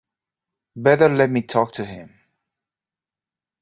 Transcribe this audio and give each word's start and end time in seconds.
Better 0.75 1.09
let 1.09 1.29
me 1.29 1.43
talk 1.43 1.73
to 1.73 1.85
him. 1.85 2.15